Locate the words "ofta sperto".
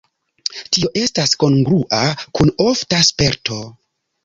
2.71-3.63